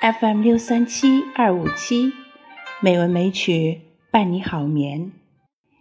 [0.00, 2.14] FM 六三七二五七，
[2.80, 5.12] 美文美曲伴你好眠。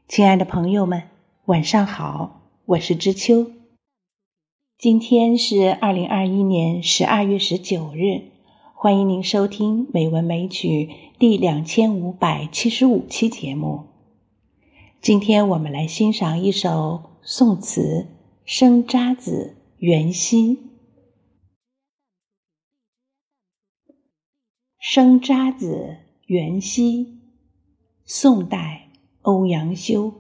[0.10, 1.04] 亲爱的朋友们，
[1.46, 3.50] 晚上好，我是知秋。
[4.78, 8.24] 今天是二零二一年十二月十九日，
[8.74, 10.68] 欢迎您收听《美文美曲》
[11.18, 13.86] 第两千五百七十五期节目。
[15.00, 18.08] 今天我们来欣赏一首宋词
[18.44, 20.58] 《生渣子·元夕》。
[24.82, 25.98] 生渣子·
[26.28, 27.20] 元夕，
[28.06, 28.90] 宋代
[29.24, 30.14] 欧阳修。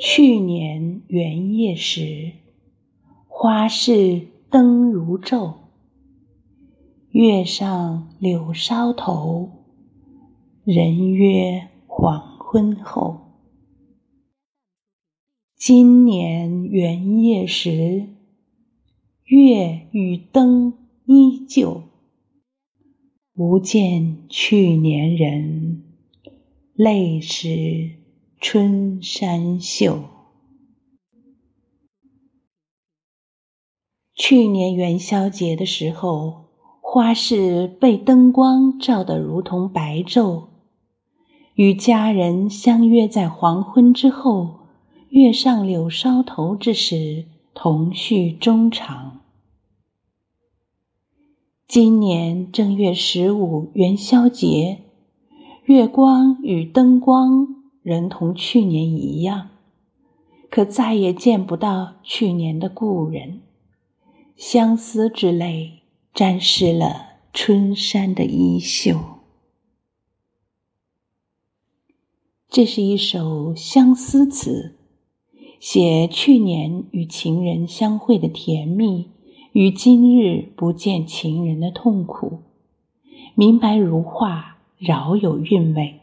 [0.00, 2.32] 去年元夜时，
[3.28, 5.54] 花市灯如昼。
[7.10, 9.48] 月上柳梢头，
[10.64, 13.36] 人约黄昏后。
[15.54, 18.08] 今年元夜时，
[19.22, 21.84] 月与灯依旧。
[23.36, 25.82] 不见去年人，
[26.72, 27.90] 泪湿
[28.40, 30.04] 春衫袖。
[34.14, 36.46] 去年元宵节的时候，
[36.80, 40.46] 花市被灯光照得如同白昼，
[41.56, 44.60] 与家人相约在黄昏之后，
[45.10, 49.25] 月上柳梢头之时，同叙衷肠。
[51.68, 54.82] 今年正月十五元宵节，
[55.64, 59.50] 月光与灯光仍同去年一样，
[60.48, 63.40] 可再也见不到去年的故人，
[64.36, 65.82] 相思之泪
[66.14, 69.00] 沾湿了春衫的衣袖。
[72.48, 74.78] 这是一首相思词，
[75.58, 79.10] 写去年与情人相会的甜蜜。
[79.56, 82.40] 与今日不见情人的痛苦，
[83.34, 86.00] 明白如画，饶有韵味。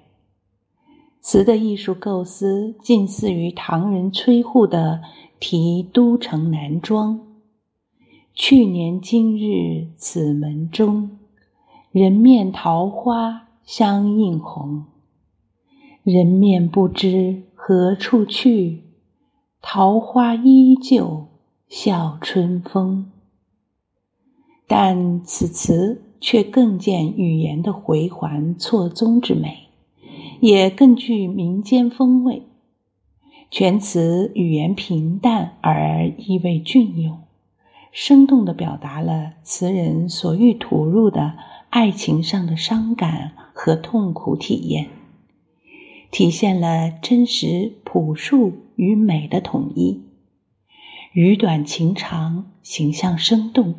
[1.21, 5.01] 词的艺术构思近似于唐人崔护的
[5.39, 7.19] 《题都城南庄》。
[8.33, 11.19] 去年今日此门中，
[11.91, 14.85] 人面桃花相映红。
[16.01, 18.81] 人面不知何处去，
[19.61, 21.27] 桃花依旧
[21.69, 23.11] 笑春风。
[24.67, 29.67] 但此词却更见语言的回环错综之美，
[30.39, 32.43] 也更具民间风味。
[33.51, 37.19] 全词语言平淡而意味隽永，
[37.91, 41.35] 生动地表达了词人所欲吐露的
[41.69, 44.87] 爱情上的伤感和痛苦体验，
[46.09, 50.01] 体现了真实朴素与美的统一。
[51.11, 53.75] 语短情长，形象生动。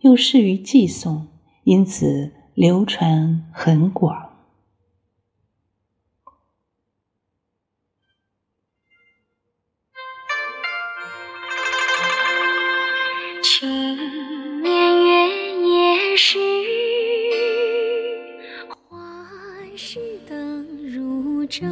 [0.00, 1.26] 又适于寄送，
[1.64, 4.24] 因此流传很广。
[13.42, 15.10] 去年月
[15.66, 16.38] 夜时，
[18.68, 18.98] 花
[19.76, 21.64] 市灯如昼，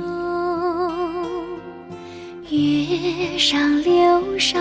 [2.50, 4.58] 月上柳梢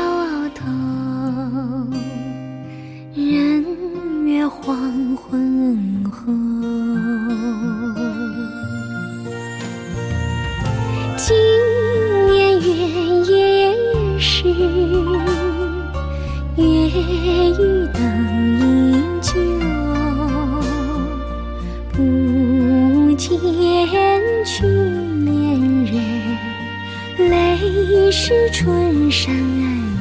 [23.29, 29.33] 见去年人，泪湿春衫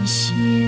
[0.05, 0.62] 袖。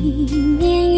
[0.00, 0.89] 年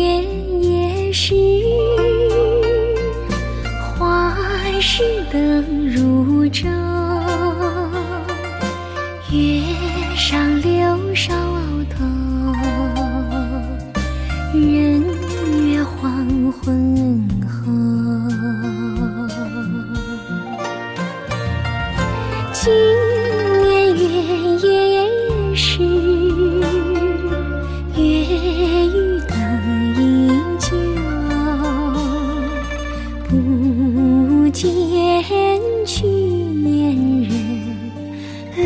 [33.90, 34.70] 不见
[35.84, 36.94] 去年
[37.24, 37.28] 人，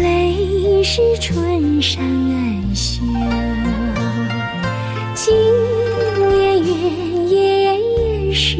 [0.03, 3.03] 泪湿春衫暗秀。
[5.15, 5.35] 今
[6.29, 7.33] 年月
[8.29, 8.59] 夜时，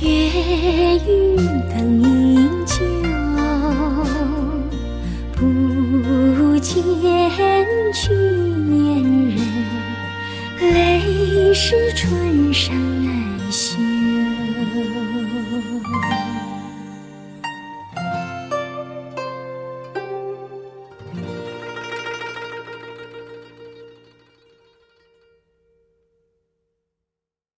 [0.00, 0.06] 月
[1.06, 1.36] 欲
[1.68, 2.04] 灯依
[2.64, 2.74] 旧，
[5.34, 6.74] 不见
[7.92, 9.04] 去年
[9.34, 9.38] 人，
[10.72, 12.74] 泪湿春衫
[13.04, 13.10] 来
[13.50, 13.85] 袭。